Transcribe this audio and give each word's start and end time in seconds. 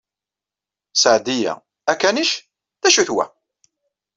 Seɛdiya: 1.01 1.53
Akanic? 1.91 2.31
D 2.81 2.83
acu-t 2.87 3.09
wa? 3.15 3.25